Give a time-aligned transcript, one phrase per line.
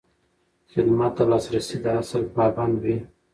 [0.71, 2.97] خدمت د لاسرسي د اصل پابند وي.